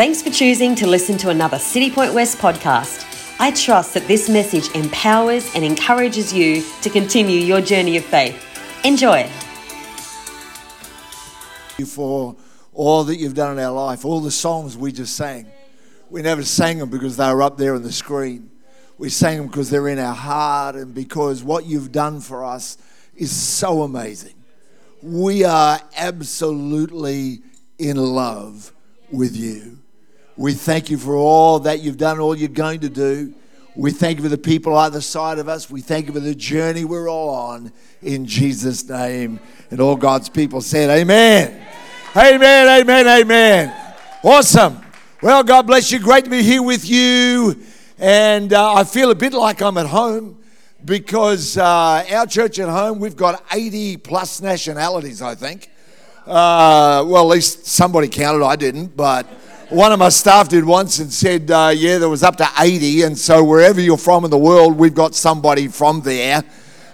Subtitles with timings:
[0.00, 3.04] Thanks for choosing to listen to another City Point West podcast.
[3.38, 8.42] I trust that this message empowers and encourages you to continue your journey of faith.
[8.82, 9.30] Enjoy.
[11.76, 12.34] you for
[12.72, 15.46] all that you've done in our life, all the songs we just sang.
[16.08, 18.50] We never sang them because they were up there on the screen.
[18.96, 22.78] We sang them because they're in our heart and because what you've done for us
[23.14, 24.36] is so amazing.
[25.02, 27.42] We are absolutely
[27.78, 28.72] in love
[29.10, 29.79] with you.
[30.40, 33.34] We thank you for all that you've done, all you're going to do.
[33.76, 35.68] We thank you for the people either side of us.
[35.68, 39.38] We thank you for the journey we're all on in Jesus' name.
[39.70, 41.62] And all God's people said, Amen.
[42.16, 43.94] Amen, amen, amen.
[44.24, 44.80] Awesome.
[45.20, 45.98] Well, God bless you.
[45.98, 47.62] Great to be here with you.
[47.98, 50.38] And uh, I feel a bit like I'm at home
[50.86, 55.68] because uh, our church at home, we've got 80 plus nationalities, I think.
[56.24, 58.42] Uh, well, at least somebody counted.
[58.42, 59.26] I didn't, but
[59.70, 63.02] one of my staff did once and said, uh, yeah, there was up to 80.
[63.02, 66.42] And so wherever you're from in the world, we've got somebody from there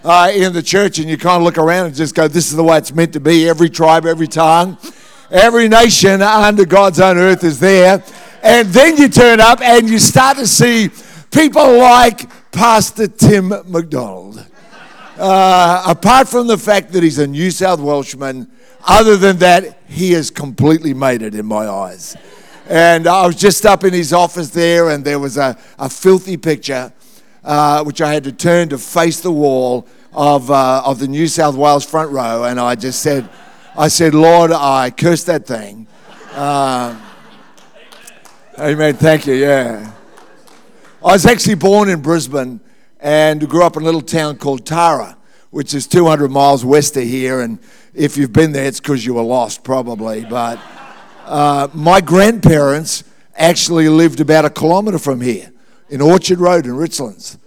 [0.03, 0.99] uh, in the church.
[0.99, 3.13] And you kind of look around and just go, this is the way it's meant
[3.13, 3.49] to be.
[3.49, 4.77] Every tribe, every tongue,
[5.31, 8.03] every nation under God's own earth is there.
[8.43, 10.89] And then you turn up and you start to see
[11.31, 14.45] people like Pastor Tim McDonald.
[15.17, 18.51] Uh, apart from the fact that he's a New South Welshman,
[18.87, 22.15] other than that, he has completely made it in my eyes.
[22.69, 26.35] And I was just up in his office there, and there was a, a filthy
[26.35, 26.91] picture,
[27.41, 31.27] uh, which I had to turn to face the wall of, uh, of the New
[31.27, 32.43] South Wales front row.
[32.43, 33.29] And I just said,
[33.77, 35.87] I said, Lord, I cursed that thing.
[36.33, 36.99] Uh,
[38.59, 38.95] amen.
[38.95, 39.35] Thank you.
[39.35, 39.93] Yeah.
[41.01, 42.59] I was actually born in Brisbane
[42.99, 45.15] and grew up in a little town called Tara,
[45.51, 47.39] which is 200 miles west of here.
[47.39, 47.59] And
[47.93, 50.25] if you've been there, it's because you were lost, probably.
[50.25, 50.59] But.
[51.27, 53.03] Uh, my grandparents
[53.35, 55.51] actually lived about a kilometre from here
[55.89, 57.37] in Orchard Road in Richlands.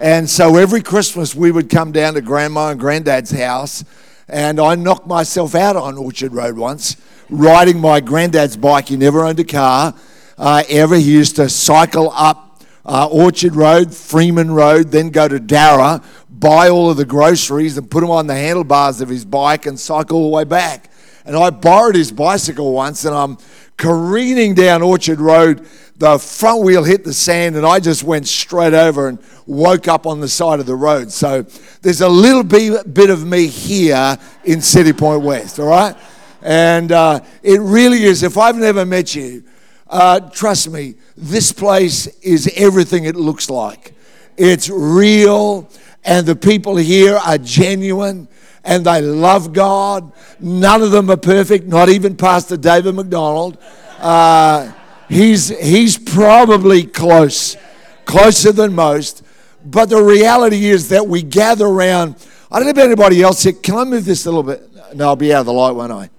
[0.00, 3.84] And so every Christmas we would come down to grandma and granddad's house,
[4.28, 6.96] and I knocked myself out on Orchard Road once,
[7.30, 8.88] riding my granddad's bike.
[8.88, 9.94] He never owned a car
[10.36, 10.96] uh, ever.
[10.96, 16.70] He used to cycle up uh, Orchard Road, Freeman Road, then go to Darra, buy
[16.70, 20.18] all of the groceries and put them on the handlebars of his bike and cycle
[20.18, 20.90] all the way back.
[21.24, 23.38] And I borrowed his bicycle once and I'm
[23.76, 25.66] careening down Orchard Road.
[25.96, 30.06] The front wheel hit the sand and I just went straight over and woke up
[30.06, 31.10] on the side of the road.
[31.10, 31.42] So
[31.82, 35.96] there's a little bit of me here in City Point West, all right?
[36.42, 39.42] And uh, it really is, if I've never met you,
[39.88, 43.94] uh, trust me, this place is everything it looks like.
[44.36, 45.68] It's real,
[46.04, 48.28] and the people here are genuine
[48.68, 50.12] and they love God.
[50.38, 53.56] None of them are perfect, not even Pastor David McDonald.
[53.98, 54.70] Uh,
[55.08, 57.56] he's, he's probably close,
[58.04, 59.24] closer than most.
[59.64, 62.16] But the reality is that we gather around.
[62.50, 63.54] I don't know about anybody else here.
[63.54, 64.62] Can I move this a little bit?
[64.94, 66.10] No, I'll be out of the light, won't I?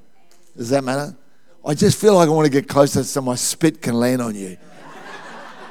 [0.58, 1.16] Does that matter?
[1.64, 4.34] I just feel like I want to get closer so my spit can land on
[4.34, 4.58] you.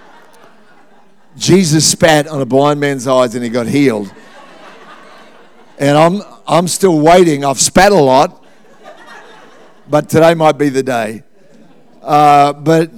[1.36, 4.12] Jesus spat on a blind man's eyes and he got healed.
[5.80, 7.44] And I'm, I'm still waiting.
[7.44, 8.44] I've spat a lot,
[9.88, 11.22] but today might be the day.
[12.02, 12.90] Uh, but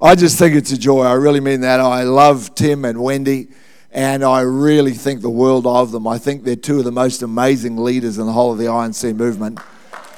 [0.00, 1.02] I just think it's a joy.
[1.02, 1.78] I really mean that.
[1.78, 3.48] I love Tim and Wendy,
[3.92, 6.06] and I really think the world of them.
[6.06, 9.14] I think they're two of the most amazing leaders in the whole of the INC
[9.14, 9.60] movement,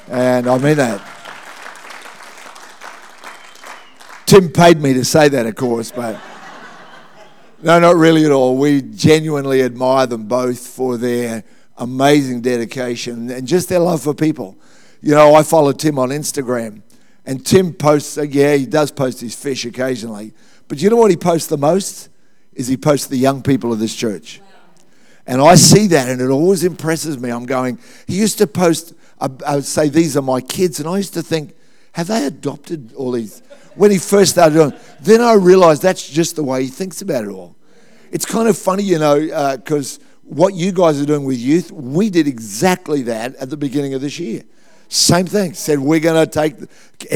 [0.06, 1.00] and I mean that.
[4.26, 6.20] Tim paid me to say that, of course, but.
[7.62, 8.56] No, not really at all.
[8.56, 11.44] We genuinely admire them both for their
[11.78, 14.56] amazing dedication and just their love for people.
[15.00, 16.82] You know, I follow Tim on Instagram,
[17.24, 20.32] and Tim posts, uh, yeah, he does post his fish occasionally,
[20.66, 22.08] but you know what he posts the most?
[22.52, 24.40] Is he posts the young people of this church.
[25.24, 27.30] And I see that, and it always impresses me.
[27.30, 27.78] I'm going,
[28.08, 31.22] he used to post, I would say, these are my kids, and I used to
[31.22, 31.54] think,
[31.92, 33.40] have they adopted all these?
[33.74, 37.24] when he first started doing Then I realized that's just the way he thinks about
[37.24, 37.56] it all.
[38.12, 41.72] It's kind of funny, you know, because uh, what you guys are doing with youth,
[41.72, 44.42] we did exactly that at the beginning of this year.
[44.88, 45.54] Same thing.
[45.54, 46.54] Said we're going to take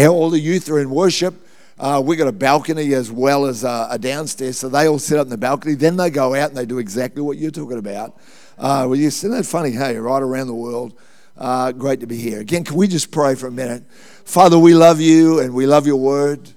[0.08, 1.34] all the youth are in worship.
[1.78, 5.18] Uh, we got a balcony as well as a, a, downstairs, so they all sit
[5.18, 5.74] up in the balcony.
[5.74, 8.18] Then they go out and they do exactly what you're talking about.
[8.56, 9.72] Uh, well, isn't that funny?
[9.72, 10.98] Hey, right around the world.
[11.36, 12.40] Uh, great to be here.
[12.40, 13.84] Again, can we just pray for a minute?
[14.24, 16.52] Father, we love you and we love your word.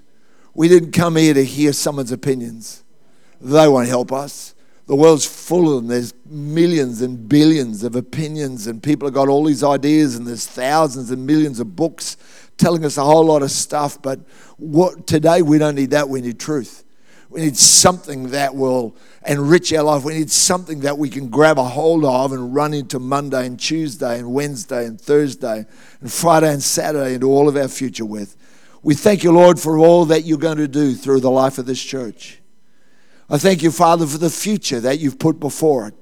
[0.54, 2.82] We didn't come here to hear someone's opinions,
[3.40, 4.54] they won't help us.
[4.86, 5.86] The world's full of them.
[5.86, 10.46] There's millions and billions of opinions, and people have got all these ideas, and there's
[10.46, 12.16] thousands and millions of books
[12.56, 14.02] telling us a whole lot of stuff.
[14.02, 14.20] But
[14.56, 16.08] what, today, we don't need that.
[16.08, 16.84] We need truth.
[17.30, 20.02] We need something that will enrich our life.
[20.02, 23.58] We need something that we can grab a hold of and run into Monday and
[23.58, 25.66] Tuesday and Wednesday and Thursday
[26.00, 28.36] and Friday and Saturday into all of our future with.
[28.82, 31.66] We thank you, Lord, for all that you're going to do through the life of
[31.66, 32.39] this church.
[33.30, 35.94] I thank you, Father, for the future that you've put before it.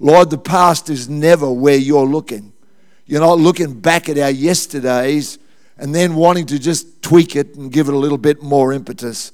[0.00, 2.52] Lord, the past is never where you're looking.
[3.06, 5.38] You're not looking back at our yesterdays
[5.78, 9.32] and then wanting to just tweak it and give it a little bit more impetus.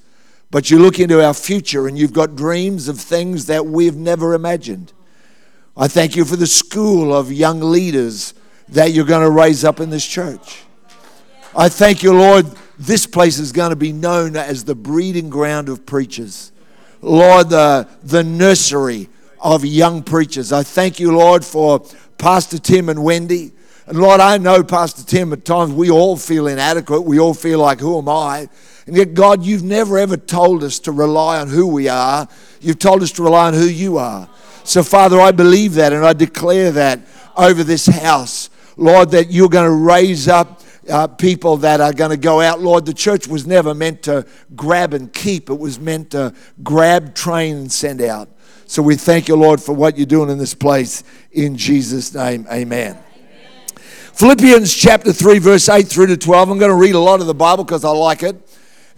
[0.51, 4.35] But you look into our future and you've got dreams of things that we've never
[4.35, 4.93] imagined.
[5.77, 8.35] I thank you for the school of young leaders
[8.69, 10.62] that you're going to raise up in this church.
[11.57, 12.47] I thank you, Lord,
[12.79, 16.53] this place is going to be known as the breeding ground of preachers.
[17.06, 19.08] Lord, the, the nursery
[19.41, 20.53] of young preachers.
[20.53, 21.87] I thank you, Lord, for
[22.19, 23.53] Pastor Tim and Wendy.
[23.87, 27.05] And Lord, I know, Pastor Tim, at times we all feel inadequate.
[27.05, 28.49] We all feel like, who am I?
[28.88, 32.26] And yet, God, you've never ever told us to rely on who we are.
[32.61, 34.29] You've told us to rely on who you are.
[34.64, 36.99] So, Father, I believe that and I declare that
[37.37, 38.50] over this house.
[38.76, 42.61] Lord, that you're going to raise up uh, people that are going to go out.
[42.61, 47.15] Lord, the church was never meant to grab and keep, it was meant to grab,
[47.15, 48.29] train, and send out.
[48.67, 51.05] So we thank you, Lord, for what you're doing in this place.
[51.33, 52.99] In Jesus' name, amen.
[54.12, 56.50] Philippians chapter 3, verse 8 through to 12.
[56.50, 58.37] I'm going to read a lot of the Bible because I like it.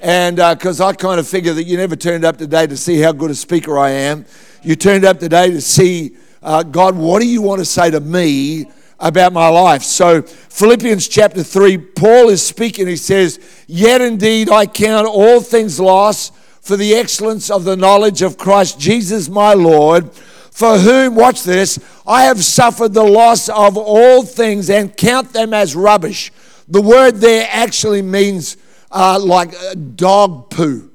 [0.00, 3.00] And because uh, I kind of figure that you never turned up today to see
[3.00, 4.24] how good a speaker I am.
[4.62, 8.00] You turned up today to see, uh, God, what do you want to say to
[8.00, 8.66] me
[8.98, 9.82] about my life.
[9.82, 12.86] So, Philippians chapter 3, Paul is speaking.
[12.86, 18.22] He says, Yet indeed I count all things lost for the excellence of the knowledge
[18.22, 23.76] of Christ Jesus my Lord, for whom, watch this, I have suffered the loss of
[23.76, 26.32] all things and count them as rubbish.
[26.66, 28.56] The word there actually means
[28.90, 29.54] uh, like
[29.94, 30.90] dog poo.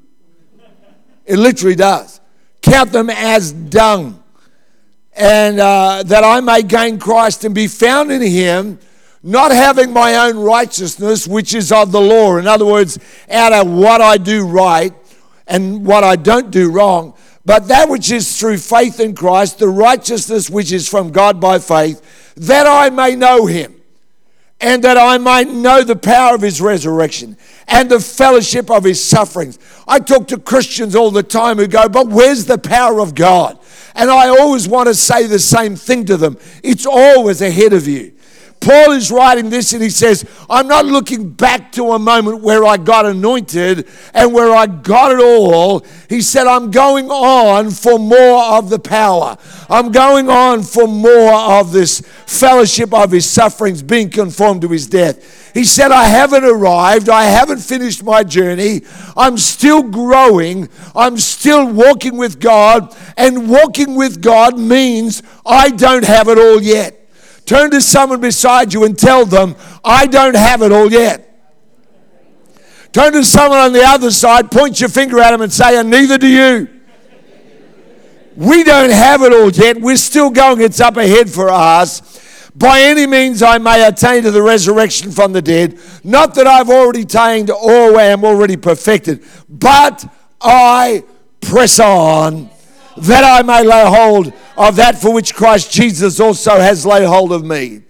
[1.26, 2.20] It literally does.
[2.62, 4.23] Count them as dung
[5.15, 8.80] and uh, that I may gain Christ and be found in him,
[9.21, 12.38] not having my own righteousness, which is of the law.
[12.38, 12.98] In other words,
[13.30, 14.94] out of what I do right
[15.48, 17.13] and what I don't do wrong,
[17.45, 21.59] but that which is through faith in Christ, the righteousness which is from God by
[21.59, 23.75] faith, that I may know him
[24.59, 27.38] and that I might know the power of his resurrection
[27.68, 29.60] and the fellowship of his sufferings.
[29.88, 33.60] I talk to Christians all the time who go, But where's the power of God?
[33.95, 37.88] And I always want to say the same thing to them it's always ahead of
[37.88, 38.13] you.
[38.63, 42.63] Paul is writing this and he says, I'm not looking back to a moment where
[42.63, 45.86] I got anointed and where I got it all.
[46.07, 49.38] He said, I'm going on for more of the power.
[49.69, 54.88] I'm going on for more of this fellowship of his sufferings, being conformed to his
[54.88, 55.51] death.
[55.54, 57.09] He said, I haven't arrived.
[57.09, 58.83] I haven't finished my journey.
[59.18, 60.69] I'm still growing.
[60.95, 62.95] I'm still walking with God.
[63.18, 67.03] And walking with God means I don't have it all yet.
[67.45, 71.30] Turn to someone beside you and tell them, I don't have it all yet.
[72.94, 75.90] Turn to someone on the other side, point your finger at them and say, and
[75.90, 76.69] neither do you.
[78.36, 79.80] We don't have it all yet.
[79.81, 80.62] We're still going.
[80.62, 82.22] It's up ahead for us.
[82.56, 85.80] By any means I may attain to the resurrection from the dead.
[86.04, 90.06] Not that I've already attained or am already perfected, but
[90.40, 91.04] I
[91.42, 92.50] press on
[92.97, 97.31] that I may lay hold of that for which Christ Jesus also has laid hold
[97.31, 97.81] of me.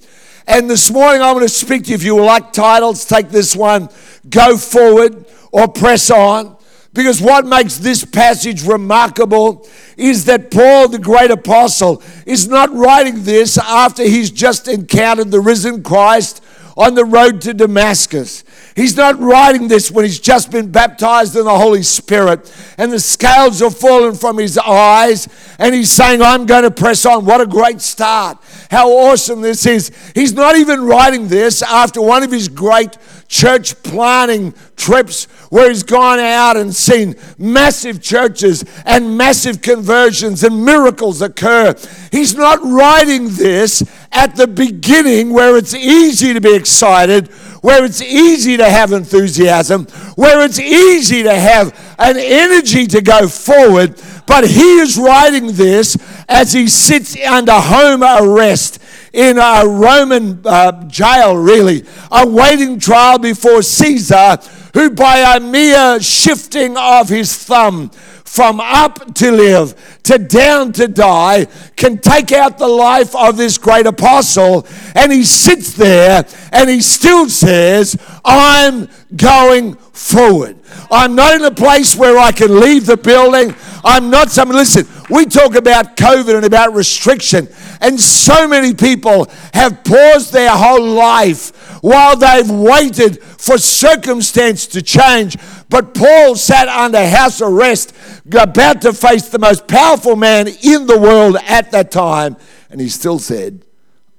[0.48, 1.95] And this morning I'm going to speak to you.
[1.95, 3.89] If you like titles, take this one
[4.29, 6.57] Go Forward or Press On.
[6.93, 9.67] Because what makes this passage remarkable
[9.98, 15.39] is that Paul, the great apostle, is not writing this after he's just encountered the
[15.39, 16.43] risen Christ
[16.77, 18.43] on the road to Damascus.
[18.75, 23.00] He's not writing this when he's just been baptized in the Holy Spirit and the
[23.00, 25.27] scales are fallen from his eyes
[25.60, 27.25] and he's saying, I'm going to press on.
[27.25, 28.39] What a great start.
[28.72, 29.91] How awesome this is.
[30.15, 35.83] He's not even writing this after one of his great church planning trips where he's
[35.83, 41.75] gone out and seen massive churches and massive conversions and miracles occur.
[42.12, 47.31] He's not writing this at the beginning where it's easy to be excited
[47.63, 53.25] where it's easy to have enthusiasm, where it's easy to have an energy to go
[53.25, 53.96] forward.
[54.27, 55.96] But he is writing this
[56.27, 58.79] as he sits under home arrest
[59.13, 64.39] in a Roman uh, jail, really, awaiting trial before Caesar,
[64.74, 67.91] who by a mere shifting of his thumb
[68.33, 73.59] from up to live to down to die can take out the life of this
[73.59, 74.65] great apostle.
[74.95, 80.57] And he sits there and he still says, I'm going forward.
[80.92, 83.56] I'm not in a place where I can leave the building.
[83.84, 87.50] I'm not someone, listen, we talk about COVID and about restriction,
[87.82, 94.82] and so many people have paused their whole life while they've waited for circumstance to
[94.82, 95.38] change.
[95.70, 97.94] But Paul sat under house arrest,
[98.32, 102.38] about to face the most powerful man in the world at that time,
[102.70, 103.65] and he still said,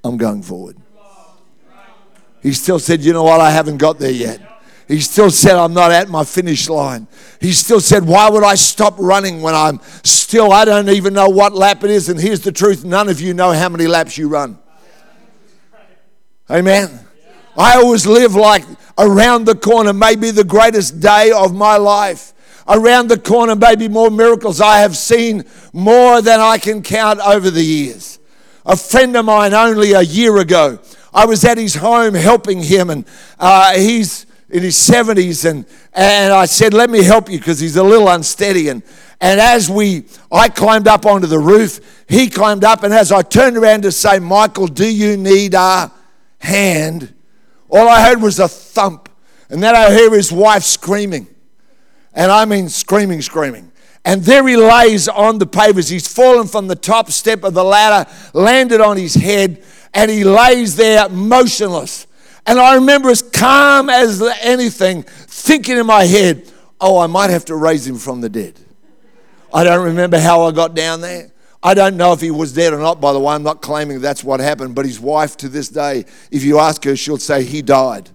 [0.05, 0.77] I'm going forward.
[2.43, 3.41] He still said, You know what?
[3.41, 4.54] I haven't got there yet.
[4.87, 7.07] He still said, I'm not at my finish line.
[7.41, 11.29] He still said, Why would I stop running when I'm still, I don't even know
[11.29, 12.09] what lap it is.
[12.09, 14.59] And here's the truth none of you know how many laps you run.
[16.51, 17.01] Amen.
[17.57, 18.65] I always live like
[18.99, 22.33] around the corner, maybe the greatest day of my life.
[22.67, 27.51] Around the corner, maybe more miracles I have seen more than I can count over
[27.51, 28.19] the years.
[28.67, 30.79] A friend of mine only a year ago,
[31.13, 33.05] I was at his home helping him, and
[33.39, 37.75] uh, he's in his 70s and, and I said, let me help you because he's
[37.75, 38.69] a little unsteady.
[38.69, 38.85] And,
[39.21, 42.85] and as we, I climbed up onto the roof, he climbed up.
[42.85, 45.91] And as I turned around to say, Michael, do you need a
[46.39, 47.13] hand?
[47.69, 49.09] All I heard was a thump.
[49.51, 51.27] And then I hear his wife screaming.
[52.13, 53.73] And I mean screaming, screaming.
[54.05, 55.91] And there he lays on the pavers.
[55.91, 60.23] He's fallen from the top step of the ladder, landed on his head, and he
[60.23, 62.07] lays there motionless.
[62.47, 67.47] And I remember as calm as anything, thinking in my head, oh, I might have
[67.47, 68.59] to raise him from the dead.
[69.53, 71.31] I don't remember how I got down there.
[71.63, 73.35] I don't know if he was dead or not, by the way.
[73.35, 76.85] I'm not claiming that's what happened, but his wife to this day, if you ask
[76.85, 78.11] her, she'll say he died.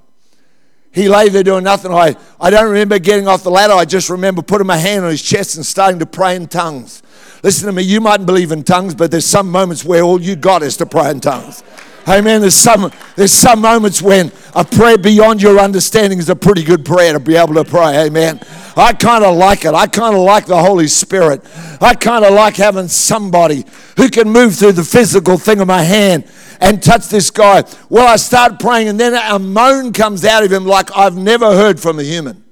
[0.92, 1.92] He lay there doing nothing.
[1.92, 3.74] I, I don't remember getting off the ladder.
[3.74, 7.02] I just remember putting my hand on his chest and starting to pray in tongues.
[7.44, 10.36] Listen to me, you mightn't believe in tongues, but there's some moments where all you
[10.36, 11.64] got is to pray in tongues.
[12.10, 12.42] Amen.
[12.42, 16.84] There's some, there's some moments when a prayer beyond your understanding is a pretty good
[16.84, 18.08] prayer to be able to pray.
[18.08, 18.40] Amen.
[18.76, 19.76] I kind of like it.
[19.76, 21.44] I kind of like the Holy Spirit.
[21.80, 23.64] I kind of like having somebody
[23.96, 26.26] who can move through the physical thing of my hand
[26.60, 27.64] and touch this guy.
[27.90, 31.56] Well, I start praying, and then a moan comes out of him like I've never
[31.56, 32.44] heard from a human.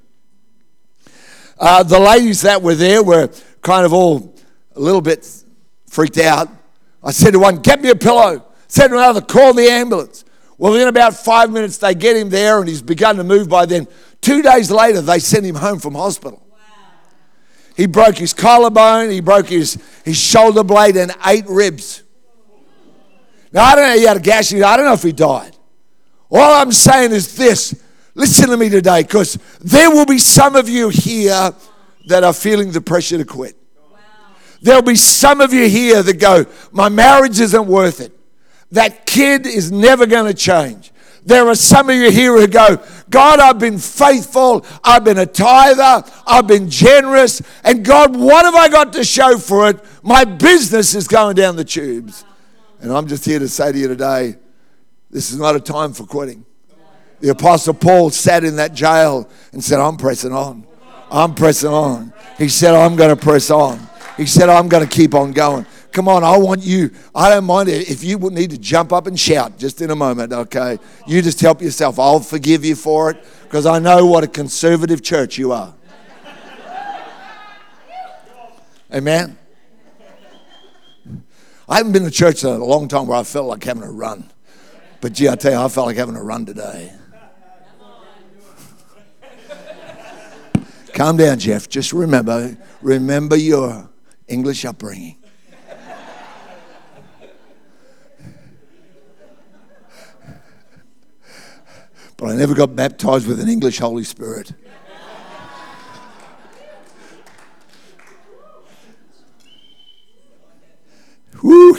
[1.59, 3.31] Uh, the ladies that were there were
[3.63, 4.35] kind of all
[4.75, 5.27] a little bit
[5.87, 6.47] freaked out.
[7.03, 8.46] I said to one, Get me a pillow.
[8.67, 10.25] Said to another, call the ambulance.
[10.57, 13.65] Well, in about five minutes, they get him there and he's begun to move by
[13.65, 13.87] then.
[14.21, 16.41] Two days later, they sent him home from hospital.
[16.49, 16.57] Wow.
[17.75, 22.03] He broke his collarbone, he broke his, his shoulder blade, and eight ribs.
[23.51, 25.55] Now, I don't know, he had a gash, I don't know if he died.
[26.29, 27.81] All I'm saying is this
[28.15, 31.51] listen to me today, because there will be some of you here
[32.07, 33.55] that are feeling the pressure to quit.
[33.79, 33.99] Wow.
[34.61, 38.16] There'll be some of you here that go, My marriage isn't worth it.
[38.71, 40.91] That kid is never going to change.
[41.25, 44.65] There are some of you here who go, God, I've been faithful.
[44.81, 46.09] I've been a tither.
[46.25, 47.41] I've been generous.
[47.65, 49.79] And God, what have I got to show for it?
[50.03, 52.23] My business is going down the tubes.
[52.79, 54.37] And I'm just here to say to you today
[55.09, 56.45] this is not a time for quitting.
[57.19, 60.65] The Apostle Paul sat in that jail and said, I'm pressing on.
[61.09, 62.13] I'm pressing on.
[62.37, 63.79] He said, I'm going to press on.
[64.17, 65.65] He said, I'm going to keep on going.
[65.97, 66.91] Come on, I want you.
[67.15, 70.31] I don't mind if you need to jump up and shout just in a moment,
[70.31, 70.77] okay?
[71.07, 71.97] You just help yourself.
[71.97, 75.73] I'll forgive you for it because I know what a conservative church you are.
[78.93, 79.39] Amen.
[81.67, 83.91] I haven't been to church in a long time where I felt like having a
[83.91, 84.29] run.
[85.01, 86.93] But gee, I tell you, I felt like having a run today.
[90.93, 91.67] Calm down, Jeff.
[91.67, 93.89] Just remember, remember your
[94.27, 95.16] English upbringing.
[102.17, 104.51] But I never got baptized with an English Holy Spirit.
[111.43, 111.77] Woo,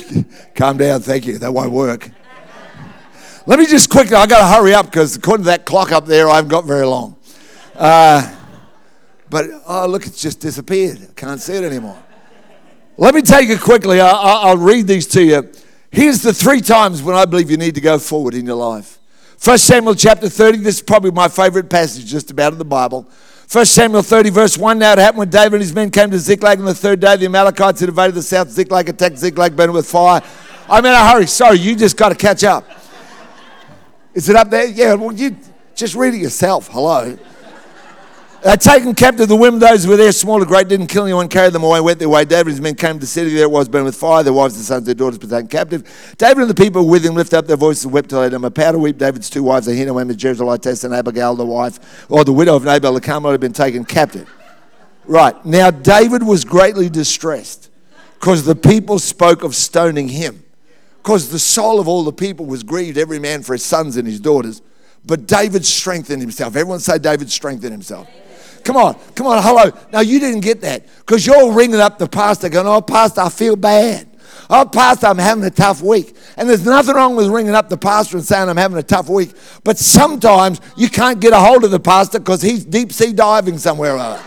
[0.54, 1.38] calm down, thank you.
[1.38, 2.10] That won't work.
[3.46, 6.06] Let me just quickly, I got to hurry up because according to that clock up
[6.06, 7.16] there, I haven't got very long.
[7.74, 8.34] Uh,
[9.30, 10.98] but oh, look, it's just disappeared.
[11.10, 12.00] I can't see it anymore.
[12.96, 14.00] Let me take it quickly.
[14.00, 15.50] I, I'll read these to you.
[15.90, 18.97] Here's the three times when I believe you need to go forward in your life.
[19.42, 23.06] 1 Samuel chapter 30, this is probably my favorite passage just about in the Bible.
[23.50, 24.78] 1 Samuel 30, verse 1.
[24.78, 27.16] Now it happened when David and his men came to Ziklag on the third day,
[27.16, 28.50] the Amalekites had invaded the south.
[28.50, 30.20] Ziklag attacked Ziklag, burned with fire.
[30.68, 31.26] I'm in a hurry.
[31.26, 32.68] Sorry, you just got to catch up.
[34.12, 34.66] Is it up there?
[34.66, 35.36] Yeah, well, you
[35.76, 36.68] just read it yourself.
[36.68, 37.16] Hello.
[38.44, 41.02] Uh, they taken captive the women, those who were there, small or great, didn't kill
[41.02, 42.24] anyone, carried them away, went their way.
[42.24, 43.34] David and his men came to the city.
[43.34, 44.22] There it was, burned with fire.
[44.22, 46.14] Their wives, their sons, their daughters were taken captive.
[46.18, 48.44] David and the people with him lifted up their voices and wept till they had
[48.44, 48.96] a powder weep.
[48.96, 53.00] David's two wives, Ahinoam, Jezreelitess, and Abigail, the wife, or the widow of Nabal the
[53.00, 54.32] Carmelite, had been taken captive.
[55.04, 55.44] Right.
[55.44, 57.70] Now, David was greatly distressed
[58.20, 60.44] because the people spoke of stoning him.
[61.02, 64.06] Because the soul of all the people was grieved, every man for his sons and
[64.06, 64.62] his daughters.
[65.04, 66.54] But David strengthened himself.
[66.54, 68.08] Everyone say, David strengthened himself.
[68.68, 69.72] Come on, come on, hello.
[69.94, 73.30] Now, you didn't get that because you're ringing up the pastor going, Oh, pastor, I
[73.30, 74.06] feel bad.
[74.50, 76.14] Oh, pastor, I'm having a tough week.
[76.36, 79.08] And there's nothing wrong with ringing up the pastor and saying, I'm having a tough
[79.08, 79.32] week.
[79.64, 83.56] But sometimes you can't get a hold of the pastor because he's deep sea diving
[83.56, 84.22] somewhere or other.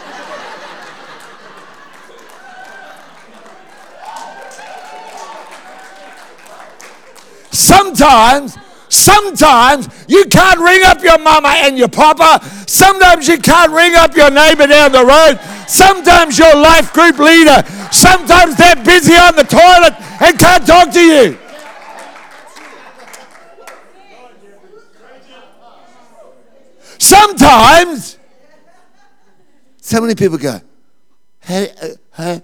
[7.51, 8.57] Sometimes
[8.91, 12.45] Sometimes you can't ring up your mama and your papa.
[12.67, 15.39] Sometimes you can't ring up your neighbor down the road.
[15.65, 17.63] Sometimes your life group leader.
[17.89, 21.37] Sometimes they're busy on the toilet and can't talk to you.
[26.97, 28.17] Sometimes,
[29.77, 30.59] so many people go,
[31.39, 32.41] hey, uh, hey.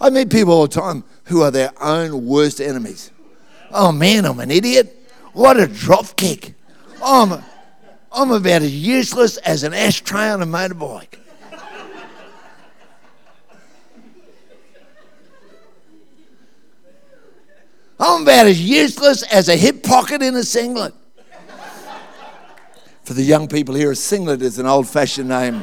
[0.00, 3.10] I meet people all the time who are their own worst enemies.
[3.70, 4.96] Oh man, I'm an idiot.
[5.32, 6.54] What a drop kick.
[7.02, 7.42] I'm,
[8.12, 11.18] I'm about as useless as an ashtray on a motorbike.
[17.98, 20.94] I'm about as useless as a hip pocket in a singlet.
[23.04, 25.62] For the young people here, a singlet is an old fashioned name.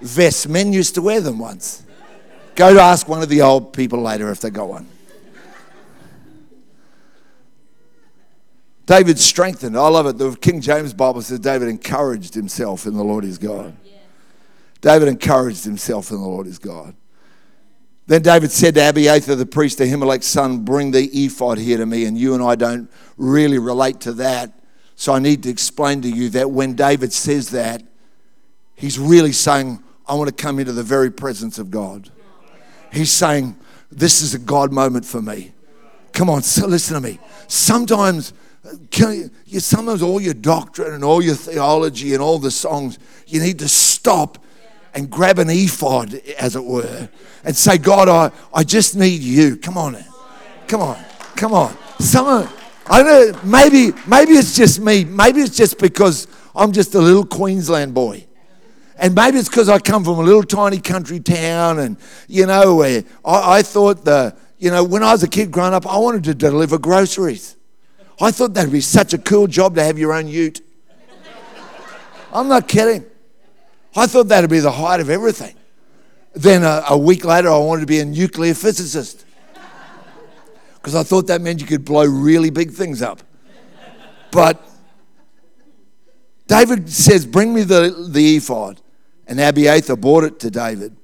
[0.00, 0.48] Vest.
[0.48, 1.82] Men used to wear them once.
[2.60, 4.86] Go to ask one of the old people later if they got one.
[8.84, 9.78] David strengthened.
[9.78, 10.18] I love it.
[10.18, 13.74] The King James Bible says David encouraged himself in the Lord his God.
[14.82, 16.94] David encouraged himself in the Lord his God.
[18.06, 22.04] Then David said to Abiathar the priest, Ahimelech's son, Bring the ephod here to me.
[22.04, 24.52] And you and I don't really relate to that.
[24.96, 27.82] So I need to explain to you that when David says that,
[28.74, 32.10] he's really saying, I want to come into the very presence of God.
[32.92, 33.56] He's saying,
[33.90, 35.52] This is a God moment for me.
[36.12, 37.18] Come on, so listen to me.
[37.46, 38.32] Sometimes,
[39.46, 43.58] you, sometimes all your doctrine and all your theology and all the songs, you need
[43.60, 44.38] to stop
[44.94, 47.08] and grab an ephod, as it were,
[47.44, 49.56] and say, God, I, I just need you.
[49.56, 49.96] Come on.
[50.66, 51.02] Come on.
[51.36, 51.76] Come on.
[52.00, 52.48] Some,
[52.86, 55.04] I don't know, maybe, maybe it's just me.
[55.04, 58.26] Maybe it's just because I'm just a little Queensland boy.
[59.00, 61.96] And maybe it's because I come from a little tiny country town, and
[62.28, 65.72] you know, where I, I thought the, you know, when I was a kid growing
[65.72, 67.56] up, I wanted to deliver groceries.
[68.20, 70.60] I thought that'd be such a cool job to have your own ute.
[72.30, 73.06] I'm not kidding.
[73.96, 75.56] I thought that'd be the height of everything.
[76.34, 79.24] Then a, a week later, I wanted to be a nuclear physicist
[80.74, 83.22] because I thought that meant you could blow really big things up.
[84.30, 84.62] But
[86.46, 88.80] David says, Bring me the, the ephod.
[89.30, 90.96] And Abiathar brought it to David.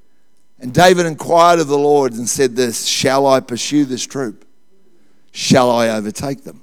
[0.58, 4.44] And David inquired of the Lord and said this Shall I pursue this troop?
[5.30, 6.62] Shall I overtake them?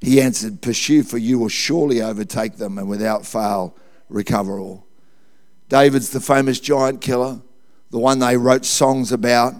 [0.00, 3.76] He answered, Pursue, for you will surely overtake them and without fail
[4.08, 4.86] recover all.
[5.68, 7.40] David's the famous giant killer,
[7.90, 9.54] the one they wrote songs about.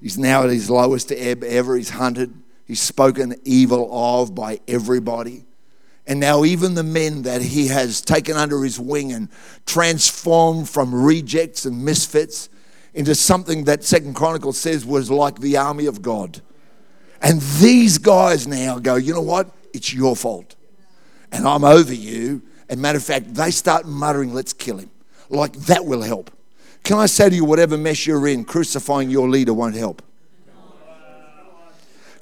[0.00, 1.74] He's now at his lowest ebb ever.
[1.74, 2.34] He's hunted,
[2.66, 5.46] he's spoken evil of by everybody.
[6.06, 9.28] And now, even the men that he has taken under his wing and
[9.66, 12.48] transformed from rejects and misfits
[12.92, 16.42] into something that Second Chronicles says was like the army of God.
[17.22, 19.50] And these guys now go, you know what?
[19.72, 20.56] It's your fault.
[21.30, 22.42] And I'm over you.
[22.68, 24.90] And matter of fact, they start muttering, let's kill him.
[25.30, 26.30] Like that will help.
[26.82, 30.02] Can I say to you, whatever mess you're in, crucifying your leader won't help.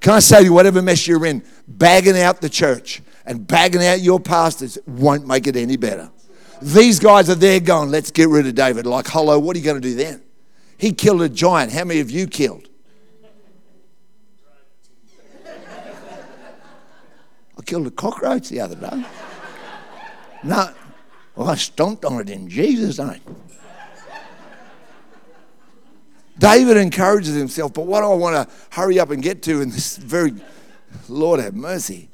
[0.01, 3.87] Can I say to you, whatever mess you're in, bagging out the church, and bagging
[3.87, 6.11] out your pastors won't make it any better.
[6.61, 8.87] These guys are there going, let's get rid of David.
[8.87, 10.21] Like, hello, what are you going to do then?
[10.77, 11.71] He killed a giant.
[11.73, 12.69] How many have you killed?
[17.57, 19.05] I killed a cockroach the other day.
[20.43, 20.73] No,
[21.37, 23.21] well, I stomped on it in Jesus' name.
[26.37, 29.99] David encourages himself, but what I want to hurry up and get to in this
[29.99, 30.35] very,
[31.09, 32.09] Lord have mercy,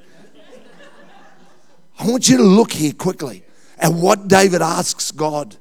[1.99, 3.43] I want you to look here quickly
[3.77, 5.55] at what David asks God.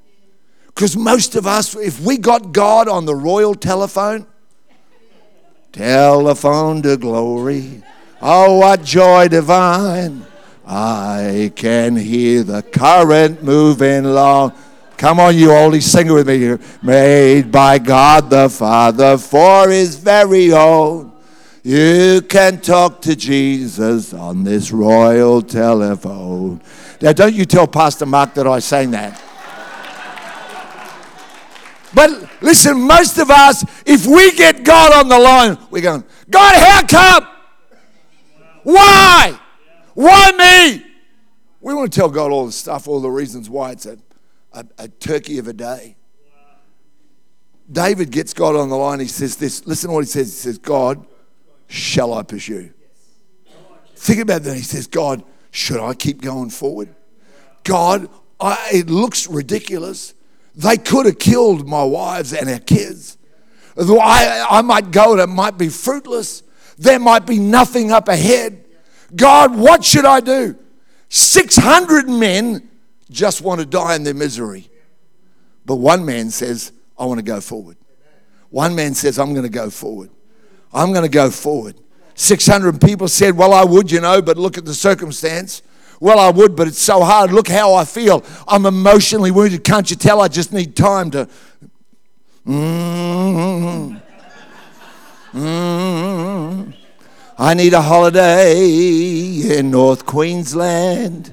[0.66, 4.27] Because most of us, if we got God on the royal telephone,
[5.72, 7.83] telephone to glory,
[8.20, 10.27] oh, what joy divine.
[10.66, 14.53] I can hear the current moving along.
[14.96, 16.61] Come on, you oldies, sing it with me here.
[16.83, 21.12] Made by God the Father for his very own.
[21.67, 26.63] You can talk to Jesus on this royal telephone.
[27.01, 29.21] Now, don't you tell Pastor Mark that I sang that.
[31.93, 36.55] But listen, most of us, if we get God on the line, we're going, God,
[36.55, 37.29] how come?
[38.63, 39.37] Why?
[39.95, 40.87] Why me?
[41.61, 43.99] We want to tell God all the stuff, all the reasons why it's a,
[44.53, 45.97] a, a turkey of a day.
[47.73, 49.01] David gets God on the line.
[49.01, 49.67] He says this.
[49.67, 50.27] Listen to what he says.
[50.27, 51.05] He says, God,
[51.69, 52.73] shall I pursue?
[53.95, 54.55] Think about that.
[54.55, 56.95] He says, God, should I keep going forward?
[57.65, 60.15] God, I, it looks ridiculous.
[60.55, 63.19] They could have killed my wives and our kids.
[63.79, 66.43] I, I might go and it might be fruitless.
[66.79, 68.65] There might be nothing up ahead.
[69.15, 70.57] God, what should I do?
[71.09, 72.69] 600 men
[73.11, 74.69] just want to die in their misery.
[75.65, 77.77] But one man says, I want to go forward.
[78.51, 80.11] One man says, I'm going to go forward.
[80.77, 81.75] I'm going to go forward.
[82.15, 85.62] 600 people said, Well, I would, you know, but look at the circumstance.
[86.01, 87.33] Well, I would, but it's so hard.
[87.33, 88.23] Look how I feel.
[88.47, 89.65] I'm emotionally wounded.
[89.65, 90.21] Can't you tell?
[90.21, 91.29] I just need time to.
[92.47, 93.97] Mm-hmm.
[95.39, 96.71] Mm-hmm.
[97.39, 101.33] I need a holiday in North Queensland,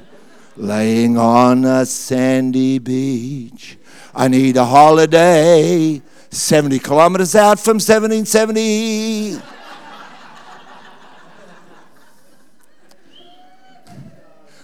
[0.55, 3.77] laying on a sandy beach.
[4.15, 6.01] I need a holiday
[6.33, 9.39] 70 kilometers out from 1770.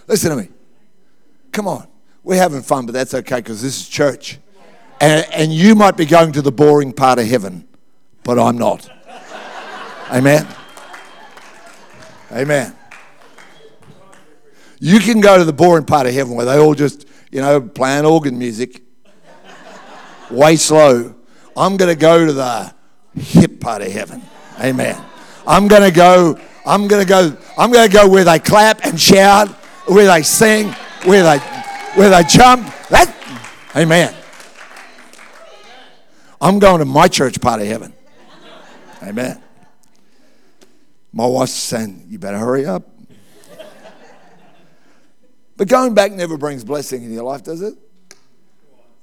[0.06, 0.48] Listen to me.
[1.52, 1.86] Come on.
[2.24, 4.38] We're having fun, but that's okay because this is church.
[5.00, 7.66] And, and you might be going to the boring part of heaven,
[8.24, 8.90] but I'm not.
[10.10, 10.46] Amen.
[12.32, 12.74] Amen.
[14.80, 17.60] You can go to the boring part of heaven where they all just, you know,
[17.60, 18.82] playing organ music,
[20.30, 21.14] way slow.
[21.60, 22.74] I'm going to go to the
[23.16, 24.22] hip part of heaven.
[24.58, 24.98] Amen.
[25.46, 26.40] I'm going to go.
[26.64, 27.36] I'm going to go.
[27.58, 29.50] I'm going to go where they clap and shout,
[29.86, 30.68] where they sing,
[31.04, 31.38] where they,
[31.96, 32.66] where they jump.
[32.88, 33.14] That,
[33.76, 34.14] amen.
[36.40, 37.92] I'm going to my church part of heaven.
[39.02, 39.42] Amen.
[41.12, 42.84] My wife's saying, You better hurry up.
[45.58, 47.74] but going back never brings blessing in your life, does it?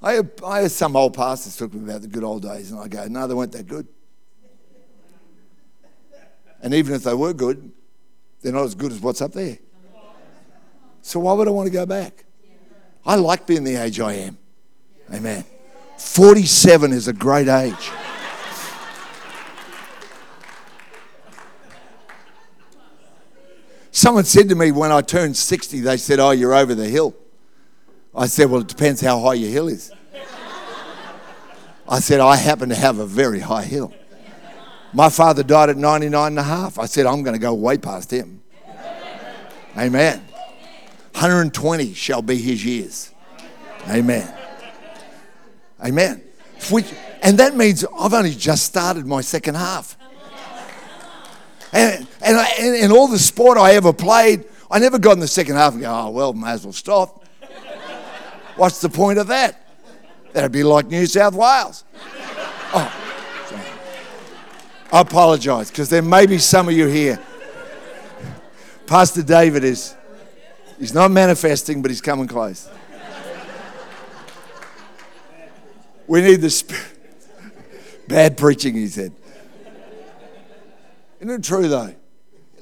[0.08, 2.72] I have, I have some old pastors talk to me about the good old days,
[2.72, 3.90] and I go, No, they weren't that good.
[6.62, 7.74] And even if they were good,
[8.42, 9.58] they're not as good as what's up there.
[11.02, 12.24] So why would I want to go back?
[13.06, 14.38] I like being the age I am.
[15.14, 15.44] Amen.
[15.98, 17.92] 47 is a great age.
[23.92, 27.14] Someone said to me when I turned 60, they said, Oh, you're over the hill.
[28.16, 29.92] I said, Well, it depends how high your hill is.
[31.90, 33.94] I said, I happen to have a very high hill.
[34.94, 36.80] My father died at 99 and a half.
[36.80, 38.42] I said, I'm going to go way past him.
[39.78, 40.20] Amen.
[41.14, 43.12] 120 shall be his years.
[43.88, 44.34] Amen.
[45.84, 46.22] Amen.
[47.22, 49.98] and that means I've only just started my second half.
[51.74, 55.20] And, and, I, and, and all the sport I ever played, I never got in
[55.20, 57.26] the second half and go, oh, well, may as well stop.
[58.56, 59.67] What's the point of that?
[60.38, 61.84] That'd be like New South Wales.
[62.72, 63.62] Oh, sorry.
[64.92, 67.20] I apologise because there may be some of you here.
[68.86, 69.96] Pastor David is,
[70.78, 72.70] he's not manifesting, but he's coming close.
[76.06, 76.86] We need the spirit.
[78.08, 79.14] Bad preaching, he said.
[81.20, 81.96] Isn't it true though?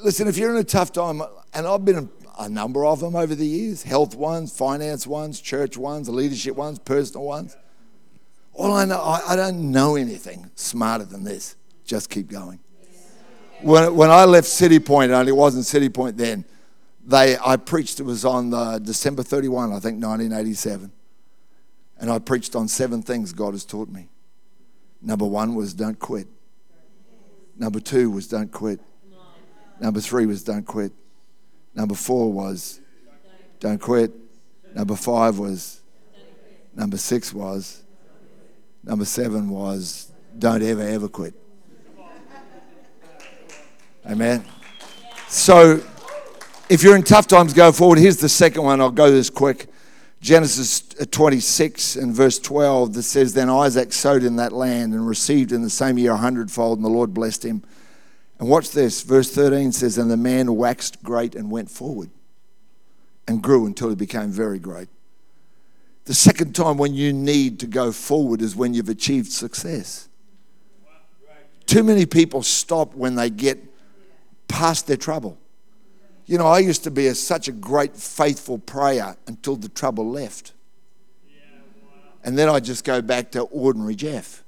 [0.01, 1.21] Listen, if you're in a tough time,
[1.53, 2.09] and I've been in
[2.39, 6.79] a number of them over the years health ones, finance ones, church ones, leadership ones,
[6.79, 7.57] personal ones.
[8.55, 11.57] All I know, I, I don't know anything smarter than this.
[11.83, 12.59] Just keep going.
[13.61, 16.45] When, when I left City Point, and it wasn't City Point then,
[17.05, 20.91] they, I preached, it was on the December 31, I think, 1987.
[21.99, 24.09] And I preached on seven things God has taught me.
[25.01, 26.27] Number one was don't quit.
[27.57, 28.79] Number two was don't quit.
[29.79, 30.91] Number three was don't quit.
[31.73, 32.79] Number four was
[33.59, 34.11] don't quit.
[34.73, 35.81] Number five was,
[36.73, 37.84] number six was,
[38.85, 41.33] number seven was don't ever, ever quit.
[44.05, 44.45] Amen.
[45.27, 45.81] So
[46.69, 47.97] if you're in tough times, go forward.
[47.97, 48.79] Here's the second one.
[48.79, 49.67] I'll go this quick.
[50.21, 55.51] Genesis 26 and verse 12 that says, Then Isaac sowed in that land and received
[55.51, 57.63] in the same year a hundredfold, and the Lord blessed him.
[58.39, 59.01] And watch this.
[59.01, 62.09] Verse 13 says, And the man waxed great and went forward.
[63.27, 64.87] and grew until he became very great.
[66.05, 70.07] The second time when you need to go forward is when you've achieved success.
[71.65, 73.57] Too many people stop when they get
[74.47, 75.39] past their trouble.
[76.27, 80.09] You know, I used to be a, such a great, faithful prayer until the trouble
[80.09, 80.53] left.
[82.23, 84.43] And then I just go back to ordinary Jeff.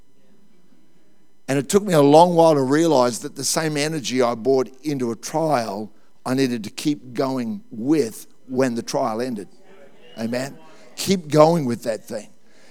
[1.48, 4.70] And it took me a long while to realize that the same energy I brought
[4.84, 5.92] into a trial,
[6.26, 9.48] I needed to keep going with when the trial ended.
[10.20, 10.58] Amen.
[10.98, 12.30] Keep going with that thing.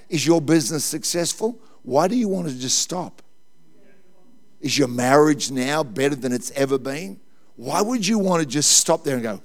[0.08, 1.58] Is your business successful?
[1.82, 3.22] Why do you want to just stop?
[4.60, 7.20] Is your marriage now better than it's ever been?
[7.54, 9.40] Why would you want to just stop there and go,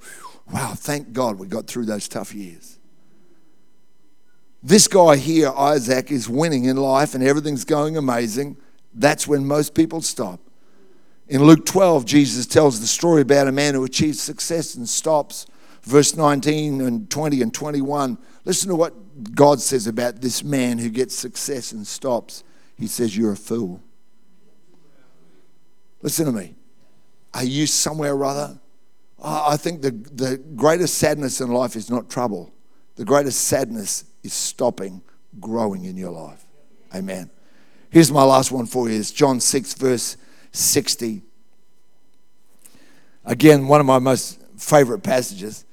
[0.52, 2.78] wow, thank God we got through those tough years?
[4.62, 8.56] This guy here, Isaac, is winning in life and everything's going amazing.
[8.94, 10.40] That's when most people stop.
[11.28, 15.46] In Luke 12, Jesus tells the story about a man who achieves success and stops.
[15.82, 18.18] Verse 19 and 20 and 21.
[18.44, 22.42] Listen to what God says about this man who gets success and stops.
[22.76, 23.80] He says, You're a fool.
[26.02, 26.54] Listen to me.
[27.34, 28.58] Are you somewhere or other?
[29.22, 32.52] I think the, the greatest sadness in life is not trouble.
[32.96, 35.02] The greatest sadness is stopping
[35.38, 36.44] growing in your life.
[36.94, 37.30] Amen.
[37.90, 38.98] Here's my last one for you.
[38.98, 40.16] It's John 6, verse
[40.50, 41.22] 60.
[43.24, 45.64] Again, one of my most favorite passages.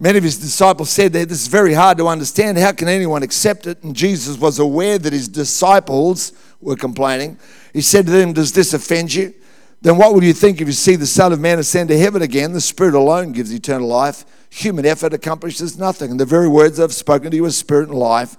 [0.00, 2.56] Many of his disciples said that this is very hard to understand.
[2.56, 3.82] How can anyone accept it?
[3.82, 7.36] And Jesus was aware that his disciples were complaining.
[7.72, 9.34] He said to them, Does this offend you?
[9.80, 12.22] Then what will you think if you see the Son of Man ascend to heaven
[12.22, 12.52] again?
[12.52, 14.24] The Spirit alone gives eternal life.
[14.50, 16.12] Human effort accomplishes nothing.
[16.12, 18.36] And the very words I've spoken to you are spirit and life.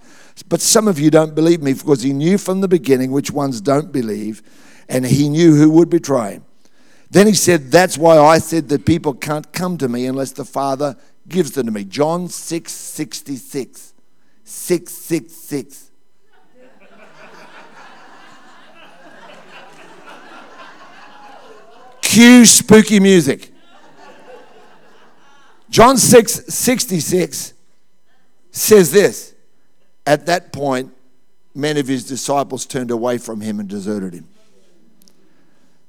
[0.48, 3.60] But some of you don't believe me because he knew from the beginning which ones
[3.60, 4.42] don't believe,
[4.88, 6.46] and he knew who would betray him.
[7.12, 10.46] Then he said, That's why I said that people can't come to me unless the
[10.46, 10.96] Father
[11.30, 11.84] gives them to me.
[11.86, 13.94] John 6 66.
[14.44, 15.92] 666.
[22.02, 23.52] Cue spooky music.
[25.70, 27.54] John 6 66
[28.52, 29.36] says this
[30.08, 30.92] At that point,
[31.54, 34.28] many of his disciples turned away from him and deserted him.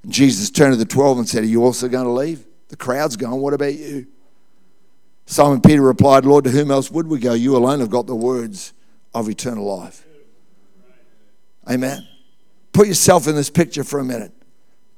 [0.09, 2.44] Jesus turned to the 12 and said, Are you also going to leave?
[2.68, 3.40] The crowd's gone.
[3.40, 4.07] What about you?
[5.30, 7.34] Simon Peter replied, Lord, to whom else would we go?
[7.34, 8.72] You alone have got the words
[9.14, 10.04] of eternal life.
[11.70, 12.04] Amen.
[12.72, 14.32] Put yourself in this picture for a minute.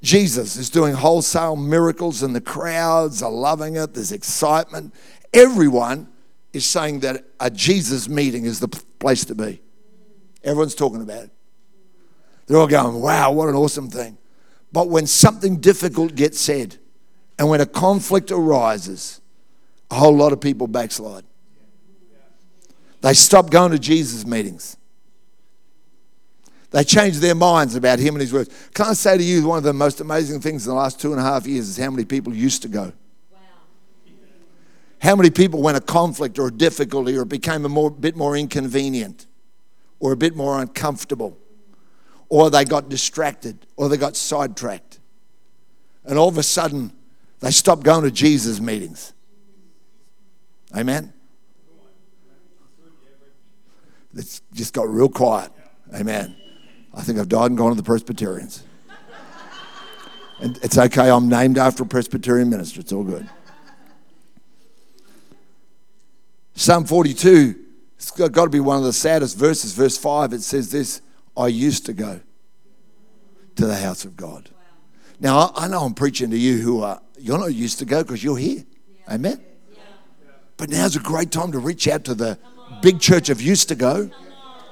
[0.00, 3.92] Jesus is doing wholesale miracles, and the crowds are loving it.
[3.92, 4.94] There's excitement.
[5.34, 6.08] Everyone
[6.54, 9.60] is saying that a Jesus meeting is the place to be.
[10.42, 11.30] Everyone's talking about it.
[12.46, 14.16] They're all going, wow, what an awesome thing.
[14.72, 16.78] But when something difficult gets said,
[17.38, 19.18] and when a conflict arises,
[19.92, 21.22] a whole lot of people backslide.
[23.02, 24.78] They stop going to Jesus meetings.
[26.70, 28.48] They changed their minds about him and his words.
[28.72, 31.12] Can I say to you, one of the most amazing things in the last two
[31.12, 32.94] and a half years is how many people used to go.
[33.30, 33.38] Wow.
[35.00, 38.16] How many people, when a conflict or a difficulty or it became a more, bit
[38.16, 39.26] more inconvenient
[40.00, 41.36] or a bit more uncomfortable,
[42.30, 45.00] or they got distracted or they got sidetracked,
[46.06, 46.92] and all of a sudden
[47.40, 49.12] they stopped going to Jesus meetings.
[50.74, 51.12] Amen?
[54.14, 55.50] It's just got real quiet.
[55.94, 56.36] Amen.
[56.94, 58.62] I think I've died and gone to the Presbyterians.
[60.40, 62.80] and it's okay, I'm named after a Presbyterian minister.
[62.80, 63.28] It's all good.
[66.54, 67.54] Psalm 42,
[67.96, 69.72] it's got to be one of the saddest verses.
[69.72, 71.00] Verse 5, it says this
[71.36, 72.20] I used to go
[73.56, 74.50] to the house of God.
[75.18, 78.22] Now, I know I'm preaching to you who are, you're not used to go because
[78.22, 78.64] you're here.
[79.10, 79.40] Amen?
[80.62, 82.38] But now's a great time to reach out to the
[82.82, 84.08] big church of used to go.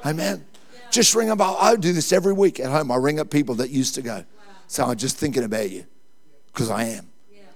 [0.06, 0.46] Amen.
[0.92, 1.40] Just ring up.
[1.40, 2.92] I do this every week at home.
[2.92, 4.24] I ring up people that used to go.
[4.68, 5.84] So I'm just thinking about you
[6.52, 7.08] because I am.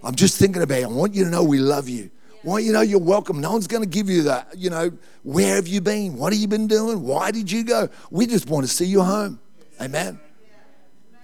[0.02, 0.88] I'm just thinking about you.
[0.88, 2.10] I want you to know we love you.
[2.44, 3.40] I want you to know you're welcome.
[3.40, 4.90] No one's going to give you that, you know,
[5.22, 6.16] where have you been?
[6.16, 7.04] What have you been doing?
[7.04, 7.88] Why did you go?
[8.10, 9.38] We just want to see you home.
[9.80, 10.18] Amen.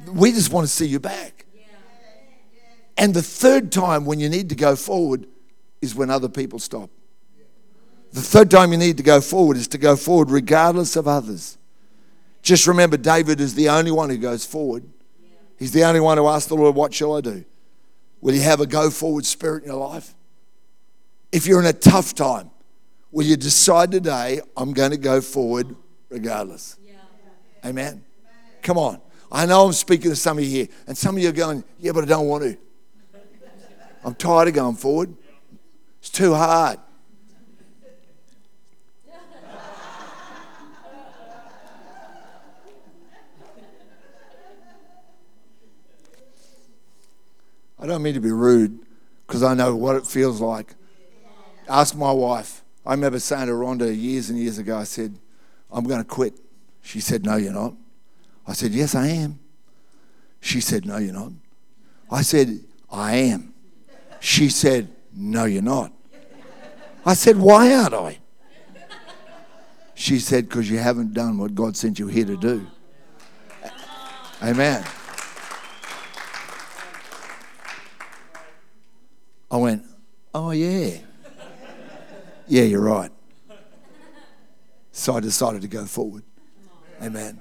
[0.06, 1.44] We just want to see you back.
[2.96, 5.26] And the third time when you need to go forward
[5.82, 6.88] is when other people stop.
[8.12, 11.58] The third time you need to go forward is to go forward regardless of others.
[12.42, 14.84] Just remember, David is the only one who goes forward.
[15.58, 17.44] He's the only one who asks the Lord, What shall I do?
[18.20, 20.14] Will you have a go forward spirit in your life?
[21.32, 22.50] If you're in a tough time,
[23.12, 25.76] will you decide today, I'm going to go forward
[26.08, 26.76] regardless?
[26.84, 26.94] Yeah.
[27.64, 28.04] Amen.
[28.62, 29.00] Come on.
[29.30, 31.62] I know I'm speaking to some of you here, and some of you are going,
[31.78, 32.56] Yeah, but I don't want to.
[34.02, 35.14] I'm tired of going forward.
[36.00, 36.78] It's too hard.
[47.80, 48.78] I don't mean to be rude
[49.26, 50.74] because I know what it feels like.
[51.68, 52.62] Ask my wife.
[52.84, 55.18] I remember saying to Rhonda years and years ago, I said,
[55.72, 56.34] I'm going to quit.
[56.82, 57.74] She said, No, you're not.
[58.46, 59.38] I said, Yes, I am.
[60.40, 61.32] She said, No, you're not.
[62.10, 63.54] I said, I am.
[64.20, 65.92] She said, No, you're not.
[67.06, 68.18] I said, Why aren't I?
[69.94, 72.66] She said, Because you haven't done what God sent you here to do.
[74.42, 74.84] Amen.
[79.50, 79.84] I went,
[80.50, 80.96] Oh, yeah.
[82.48, 83.12] Yeah, you're right.
[84.90, 86.24] So I decided to go forward.
[87.00, 87.40] Amen.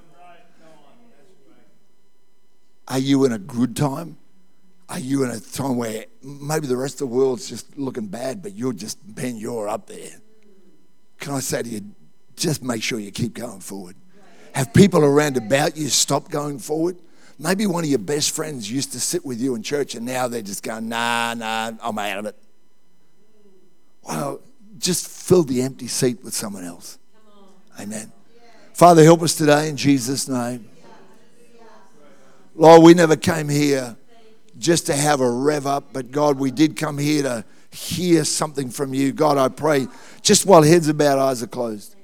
[2.87, 4.19] Are you in a good time?
[4.89, 8.43] Are you in a time where maybe the rest of the world's just looking bad,
[8.43, 10.21] but you're just, Ben, you're up there?
[11.19, 11.81] Can I say to you,
[12.35, 13.95] just make sure you keep going forward.
[14.53, 16.99] Have people around about you stop going forward?
[17.39, 20.27] Maybe one of your best friends used to sit with you in church and now
[20.27, 22.35] they're just going, nah, nah, I'm out of it.
[24.09, 24.41] Well,
[24.79, 26.97] just fill the empty seat with someone else.
[27.79, 28.11] Amen.
[28.73, 30.67] Father, help us today in Jesus' name.
[32.55, 33.95] Lord, we never came here
[34.57, 38.71] just to have a rev up, but God, we did come here to hear something
[38.71, 39.11] from you.
[39.11, 39.87] God, I pray,
[40.23, 41.95] just while heads are bowed, eyes are closed.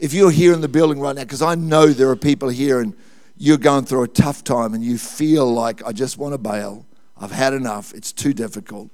[0.00, 2.80] If you're here in the building right now, because I know there are people here
[2.80, 2.94] and
[3.36, 6.84] you're going through a tough time and you feel like, I just want to bail.
[7.16, 7.94] I've had enough.
[7.94, 8.90] It's too difficult.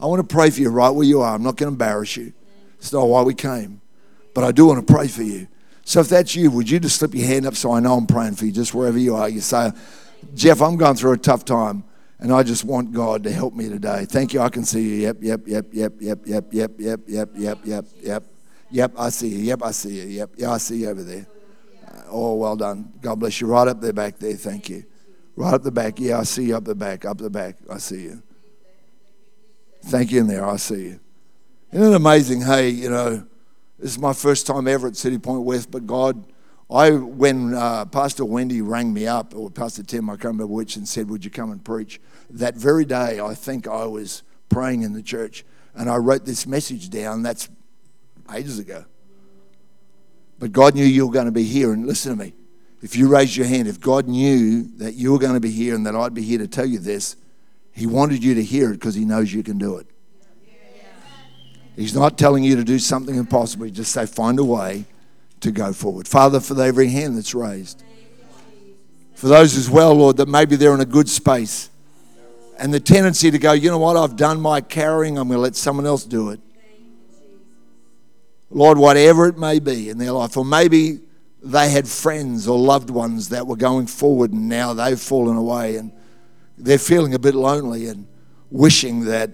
[0.00, 1.34] I want to pray for you right where you are.
[1.34, 2.32] I'm not going to embarrass you.
[2.78, 3.80] It's not why we came.
[4.34, 5.48] But I do want to pray for you.
[5.84, 8.06] So if that's you, would you just slip your hand up so I know I'm
[8.06, 9.28] praying for you, just wherever you are?
[9.28, 9.70] You say,
[10.34, 11.84] Jeff, I'm going through a tough time
[12.18, 14.06] and I just want God to help me today.
[14.06, 14.40] Thank you.
[14.40, 14.94] I can see you.
[15.02, 18.24] Yep, yep, yep, yep, yep, yep, yep, yep, yep, yep, yep, yep.
[18.70, 19.38] Yep, I see you.
[19.38, 20.02] Yep, I see you.
[20.04, 21.26] Yep, yeah, I see you over there.
[21.86, 22.92] Uh, oh, well done.
[23.00, 23.46] God bless you.
[23.46, 24.34] Right up there, back there.
[24.34, 24.84] Thank you.
[25.36, 26.00] Right up the back.
[26.00, 27.04] Yeah, I see you up the back.
[27.04, 27.56] Up the back.
[27.70, 28.22] I see you.
[29.84, 30.46] Thank you in there.
[30.46, 31.00] I see you.
[31.72, 32.40] Isn't it amazing?
[32.40, 33.26] Hey, you know,
[33.78, 36.24] this is my first time ever at City Point West, but God
[36.70, 40.76] I when uh, Pastor Wendy rang me up, or Pastor Tim, I can't remember which,
[40.76, 44.82] and said, "Would you come and preach?" That very day, I think I was praying
[44.82, 45.44] in the church,
[45.74, 47.22] and I wrote this message down.
[47.22, 47.48] That's
[48.34, 48.86] ages ago.
[50.38, 52.32] But God knew you were going to be here, and listen to me.
[52.82, 55.74] If you raise your hand, if God knew that you were going to be here
[55.74, 57.16] and that I'd be here to tell you this,
[57.74, 59.86] He wanted you to hear it because He knows you can do it.
[61.76, 63.66] He's not telling you to do something impossible.
[63.66, 64.84] He just say, find a way
[65.40, 66.06] to go forward.
[66.06, 67.82] Father, for every hand that's raised.
[69.14, 71.70] For those as well, Lord, that maybe they're in a good space
[72.58, 75.42] and the tendency to go, you know what, I've done my carrying, I'm going to
[75.42, 76.40] let someone else do it.
[78.50, 81.00] Lord, whatever it may be in their life, or maybe
[81.42, 85.76] they had friends or loved ones that were going forward and now they've fallen away
[85.76, 85.92] and
[86.56, 88.06] they're feeling a bit lonely and
[88.50, 89.30] wishing that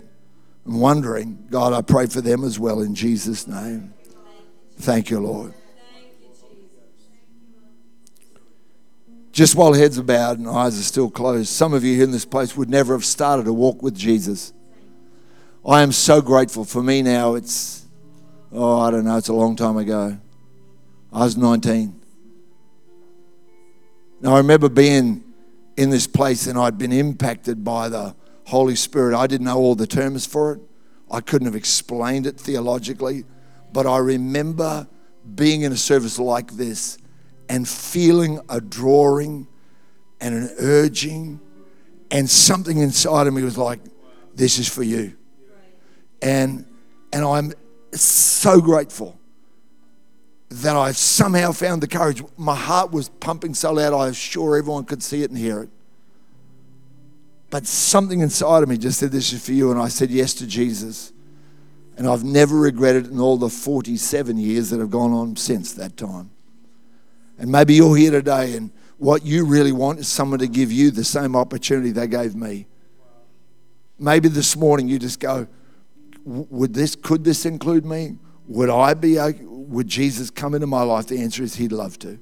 [0.65, 1.47] and wondering.
[1.51, 3.93] God, I pray for them as well in Jesus' name.
[4.79, 5.55] Thank you, Lord.
[9.33, 12.11] Just while heads are bowed and eyes are still closed, some of you here in
[12.11, 14.53] this place would never have started a walk with Jesus.
[15.67, 16.65] I am so grateful.
[16.65, 17.87] For me now, it's,
[18.53, 20.19] oh, I don't know, it's a long time ago.
[21.13, 22.01] I was 19.
[24.21, 25.25] Now, I remember being
[25.81, 28.15] in this place and I'd been impacted by the
[28.45, 29.17] Holy Spirit.
[29.17, 30.61] I didn't know all the terms for it,
[31.11, 33.25] I couldn't have explained it theologically,
[33.73, 34.87] but I remember
[35.35, 36.99] being in a service like this
[37.49, 39.49] and feeling a drawing
[40.21, 41.41] and an urging,
[42.11, 43.81] and something inside of me was like,
[44.35, 45.17] This is for you.
[46.21, 46.67] And,
[47.11, 47.55] and I'm
[47.93, 49.19] so grateful
[50.51, 52.23] that I somehow found the courage.
[52.37, 55.63] My heart was pumping so loud, I was sure everyone could see it and hear
[55.63, 55.71] it.
[57.51, 59.71] But something inside of me just said, This is for you.
[59.71, 61.13] And I said yes to Jesus.
[61.97, 65.73] And I've never regretted it in all the 47 years that have gone on since
[65.75, 66.31] that time.
[67.39, 70.91] And maybe you're here today and what you really want is someone to give you
[70.91, 72.67] the same opportunity they gave me.
[73.99, 75.47] Maybe this morning you just go,
[76.25, 78.17] would this, could this include me?
[78.51, 81.07] Would I be, would Jesus come into my life?
[81.07, 82.19] The answer is he'd love to.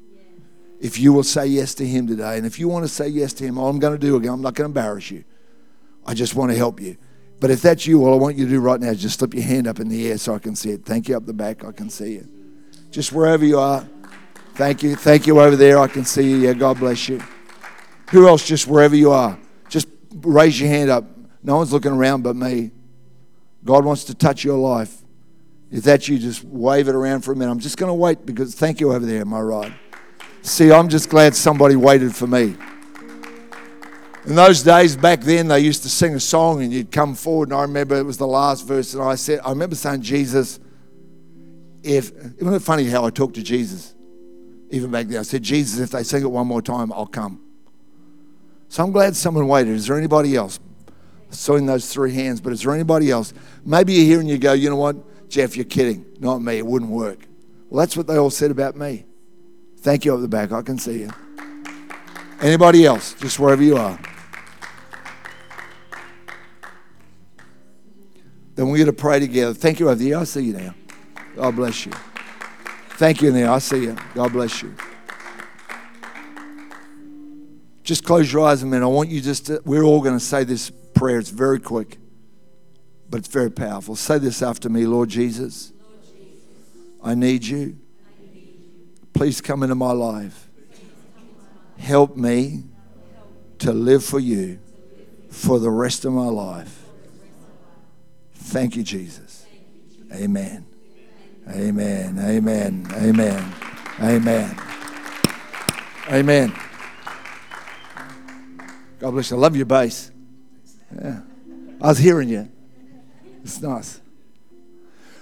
[0.78, 3.32] If you will say yes to him today, and if you want to say yes
[3.34, 5.24] to him, all I'm going to do again, I'm not going to embarrass you.
[6.06, 6.98] I just want to help you.
[7.40, 9.32] But if that's you, all I want you to do right now is just slip
[9.32, 10.84] your hand up in the air so I can see it.
[10.84, 12.28] Thank you up the back, I can see you.
[12.90, 13.88] Just wherever you are.
[14.54, 14.96] Thank you.
[14.96, 15.78] Thank you over there.
[15.78, 16.36] I can see you.
[16.36, 17.22] Yeah, God bless you.
[18.10, 19.38] Who else, just wherever you are?
[19.70, 21.04] Just raise your hand up.
[21.42, 22.72] No one's looking around but me.
[23.64, 25.04] God wants to touch your life.
[25.70, 27.50] If that you, just wave it around for a minute.
[27.50, 29.72] I'm just going to wait because thank you over there, my right?
[30.42, 32.56] See, I'm just glad somebody waited for me.
[34.24, 37.50] In those days back then, they used to sing a song and you'd come forward.
[37.50, 38.94] And I remember it was the last verse.
[38.94, 40.58] And I said, I remember saying, Jesus,
[41.82, 43.94] if, isn't it funny how I talked to Jesus?
[44.70, 47.40] Even back then, I said, Jesus, if they sing it one more time, I'll come.
[48.68, 49.74] So I'm glad someone waited.
[49.74, 50.60] Is there anybody else?
[51.30, 53.32] I saw in those three hands, but is there anybody else?
[53.64, 54.96] Maybe you're here and you go, you know what,
[55.28, 56.04] Jeff, you're kidding.
[56.18, 56.58] Not me.
[56.58, 57.18] It wouldn't work.
[57.68, 59.04] Well, that's what they all said about me.
[59.80, 60.52] Thank you up the back.
[60.52, 61.10] I can see you.
[62.40, 63.14] Anybody else?
[63.14, 63.98] Just wherever you are.
[68.54, 69.54] Then we're going to pray together.
[69.54, 70.18] Thank you over there.
[70.18, 70.74] I see you now.
[71.36, 71.92] God bless you.
[72.92, 73.54] Thank you now.
[73.54, 73.96] I see you.
[74.14, 74.74] God bless you.
[77.84, 78.84] Just close your eyes a minute.
[78.84, 81.18] I want you just to, we're all going to say this prayer.
[81.18, 81.98] It's very quick,
[83.10, 83.96] but it's very powerful.
[83.96, 85.72] Say this after me Lord Jesus,
[87.02, 87.78] I need you.
[89.12, 90.48] Please come into my life.
[91.78, 92.64] Help me
[93.58, 94.58] to live for you
[95.30, 96.84] for the rest of my life.
[98.34, 99.46] Thank you, Jesus.
[100.12, 100.66] Amen.
[101.48, 102.18] Amen.
[102.18, 102.86] Amen.
[102.92, 103.54] Amen.
[104.00, 104.56] Amen.
[106.10, 106.54] Amen.
[108.98, 109.36] God bless you.
[109.36, 110.10] I love your bass.
[110.94, 111.20] Yeah.
[111.80, 112.50] I was hearing you.
[113.48, 114.00] It's nice.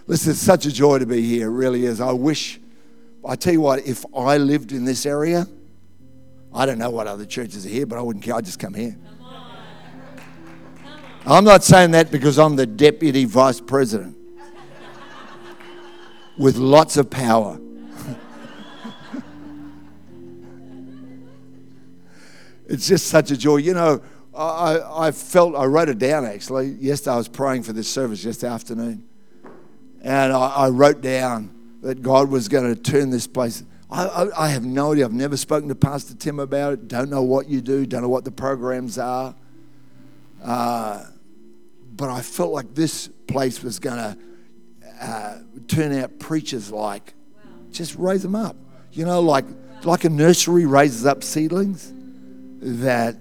[0.08, 1.46] Listen, it's such a joy to be here.
[1.46, 2.00] It really is.
[2.00, 2.58] I wish,
[3.24, 5.46] I tell you what, if I lived in this area,
[6.52, 8.34] I don't know what other churches are here, but I wouldn't care.
[8.34, 8.96] I'd just come here.
[11.24, 14.16] I'm not saying that because I'm the deputy vice president
[16.36, 17.60] with lots of power.
[22.66, 23.58] it's just such a joy.
[23.58, 24.02] You know,
[24.36, 26.68] I, I felt, I wrote it down actually.
[26.72, 29.04] Yesterday I was praying for this service yesterday afternoon.
[30.02, 33.64] And I, I wrote down that God was going to turn this place.
[33.90, 35.04] I, I, I have no idea.
[35.04, 36.88] I've never spoken to Pastor Tim about it.
[36.88, 37.86] Don't know what you do.
[37.86, 39.34] Don't know what the programs are.
[40.42, 41.04] Uh,
[41.94, 44.18] but I felt like this place was going to
[45.00, 47.14] uh, turn out preachers like.
[47.70, 48.56] Just raise them up.
[48.92, 49.44] You know, like
[49.84, 51.92] like a nursery raises up seedlings.
[52.60, 53.16] That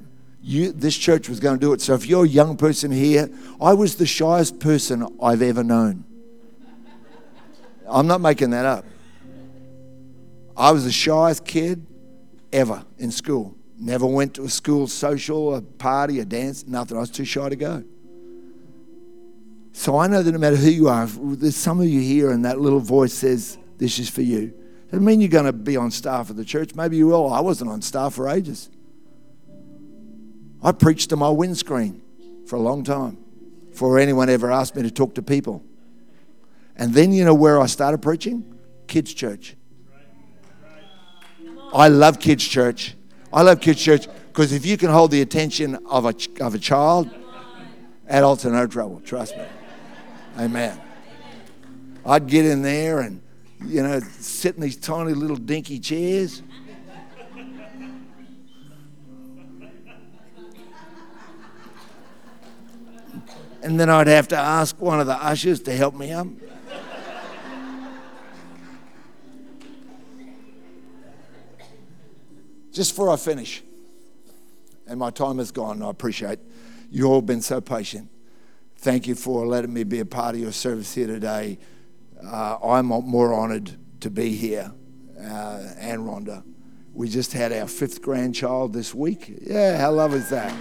[0.45, 1.81] you, this church was going to do it.
[1.81, 6.03] So if you're a young person here, I was the shyest person I've ever known.
[7.87, 8.85] I'm not making that up.
[10.55, 11.85] I was the shyest kid
[12.53, 13.55] ever in school.
[13.79, 16.95] Never went to a school social, a party, a dance, nothing.
[16.95, 17.83] I was too shy to go.
[19.73, 22.45] So I know that no matter who you are, there's some of you here and
[22.45, 24.53] that little voice says, This is for you.
[24.91, 26.75] Doesn't mean you're going to be on staff of the church.
[26.75, 27.33] Maybe you will.
[27.33, 28.69] I wasn't on staff for ages.
[30.65, 32.01] I preached to my windscreen
[32.47, 33.19] for a long time
[33.69, 35.63] before anyone ever asked me to talk to people.
[36.75, 38.57] And then you know where I started preaching?
[38.87, 39.55] Kids' church.
[41.71, 42.95] I love kids' church.
[43.31, 46.59] I love kids' church because if you can hold the attention of a, of a
[46.59, 47.11] child,
[48.07, 49.45] adults are no trouble, trust me.
[50.39, 50.81] Amen.
[52.07, 53.21] I'd get in there and,
[53.63, 56.41] you know, sit in these tiny little dinky chairs.
[63.65, 66.27] And then I'd have to ask one of the ushers to help me up.
[72.71, 73.63] Just before I finish,
[74.85, 76.37] and my time is gone, I appreciate
[76.91, 78.11] you all been so patient.
[78.77, 81.57] Thank you for letting me be a part of your service here today.
[82.23, 84.71] Uh, I'm more honoured to be here,
[85.19, 86.43] uh, and Rhonda.
[86.93, 89.39] We just had our fifth grandchild this week.
[89.41, 90.53] Yeah, how lovely is that?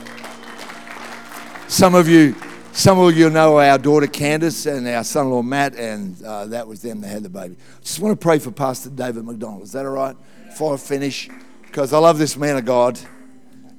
[1.69, 2.35] Some of you,
[2.75, 6.83] some of you know our daughter Candace and our son-in-law Matt, and uh, that was
[6.83, 7.57] them that had the baby.
[7.81, 9.63] Just want to pray for Pastor David McDonald.
[9.63, 10.17] Is that all right?
[10.47, 11.31] Before I finish,
[11.63, 12.99] because I love this man of God,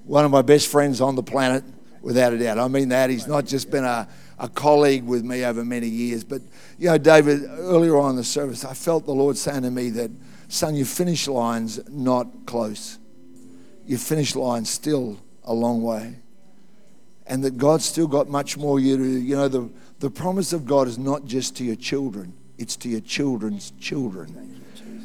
[0.06, 1.64] one of my best friends on the planet,
[2.02, 2.58] without a doubt.
[2.58, 4.08] I mean that he's not just been a
[4.39, 6.24] a colleague with me over many years.
[6.24, 6.41] But,
[6.78, 9.89] you know, David, earlier on in the service, I felt the Lord saying to me
[9.91, 10.12] that,
[10.48, 13.00] son, your finish line's not close.
[13.86, 16.18] Your finish line's still a long way.
[17.28, 19.69] And that God's still got much more you to, you know, the,
[19.99, 24.61] the promise of God is not just to your children, it's to your children's children.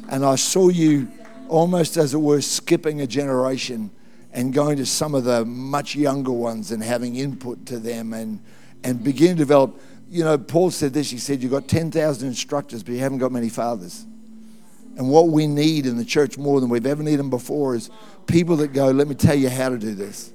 [0.09, 1.07] And I saw you
[1.47, 3.91] almost as it were skipping a generation
[4.33, 8.39] and going to some of the much younger ones and having input to them and
[8.83, 9.79] and begin to develop.
[10.09, 11.09] You know, Paul said this.
[11.09, 14.05] He said, You've got 10,000 instructors, but you haven't got many fathers.
[14.97, 17.89] And what we need in the church more than we've ever needed before is
[18.27, 20.33] people that go, Let me tell you how to do this.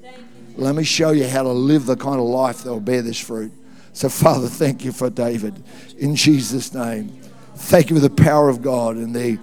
[0.57, 3.21] Let me show you how to live the kind of life that will bear this
[3.21, 3.53] fruit.
[3.93, 5.63] So, Father, thank you for David
[5.99, 7.09] in Jesus' name.
[7.55, 9.39] Thank you for the power of God and the,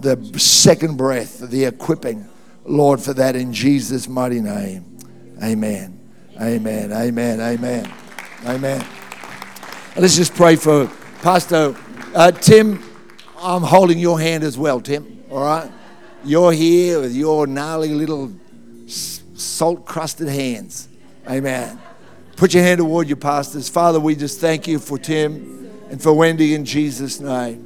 [0.00, 2.26] the second breath, the equipping,
[2.64, 4.98] Lord, for that in Jesus' mighty name.
[5.42, 5.98] Amen.
[6.40, 6.92] Amen.
[6.92, 7.40] Amen.
[7.40, 7.92] Amen.
[8.46, 8.86] Amen.
[9.96, 10.90] Let's just pray for
[11.22, 11.74] Pastor
[12.14, 12.82] uh, Tim.
[13.40, 15.24] I'm holding your hand as well, Tim.
[15.30, 15.70] All right?
[16.24, 18.32] You're here with your gnarly little
[19.40, 20.88] salt crusted hands.
[21.28, 21.78] Amen.
[22.36, 23.68] Put your hand toward your pastors.
[23.68, 27.64] Father, we just thank you for Tim and for Wendy in Jesus' name.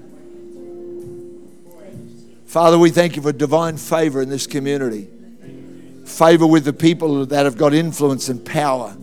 [2.46, 5.08] Father, we thank you for divine favor in this community.
[6.04, 8.96] Favor with the people that have got influence and power.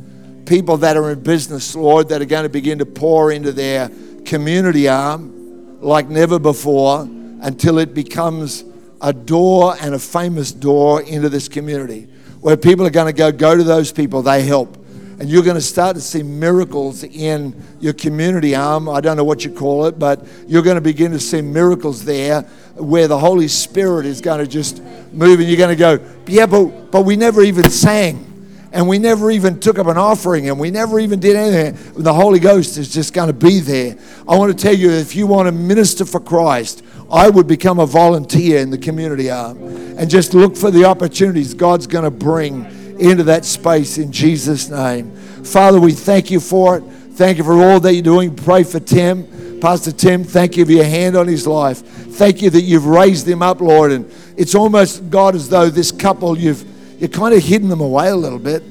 [0.46, 3.90] People that are in business, Lord, that are going to begin to pour into their
[4.26, 7.02] community arm like never before
[7.42, 8.64] until it becomes
[9.02, 12.08] a door and a famous door into this community
[12.42, 14.78] where people are going to go, go to those people, they help
[15.20, 18.88] and you're going to start to see miracles in your community arm.
[18.88, 22.06] I don't know what you call it, but you're going to begin to see miracles
[22.06, 22.44] there
[22.76, 24.82] where the Holy Spirit is going to just
[25.12, 28.28] move, and you're going to go, Yeah, but, but we never even sang.
[28.72, 32.04] And we never even took up an offering and we never even did anything.
[32.04, 33.98] The Holy Ghost is just going to be there.
[34.28, 37.80] I want to tell you if you want to minister for Christ, I would become
[37.80, 39.58] a volunteer in the community arm
[39.98, 42.66] and just look for the opportunities God's going to bring
[43.00, 45.12] into that space in Jesus' name.
[45.44, 46.82] Father, we thank you for it.
[46.82, 48.36] Thank you for all that you're doing.
[48.36, 49.60] Pray for Tim.
[49.60, 51.80] Pastor Tim, thank you for your hand on his life.
[51.80, 53.92] Thank you that you've raised him up, Lord.
[53.92, 56.64] And it's almost, God, as though this couple, you've
[57.02, 58.64] you've kind of hidden them away a little bit.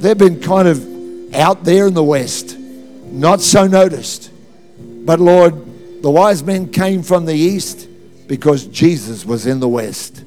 [0.00, 4.30] They've been kind of out there in the West, not so noticed.
[4.78, 5.54] But Lord,
[6.02, 7.88] the wise men came from the East
[8.26, 10.24] because Jesus was in the West.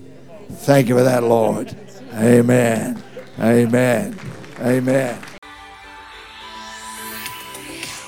[0.50, 1.76] Thank you for that, Lord.
[2.14, 3.02] Amen.
[3.40, 4.20] Amen.
[4.60, 5.22] Amen.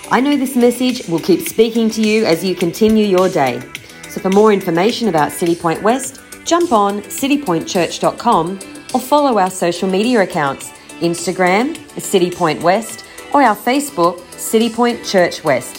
[0.10, 3.62] I know this message will keep speaking to you as you continue your day.
[4.10, 8.60] So for more information about City Point West, jump on citypointchurch.com
[8.94, 15.06] or follow our social media accounts Instagram, City Point West, or our Facebook, City Point
[15.06, 15.78] Church West.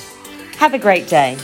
[0.57, 1.37] Have a great day.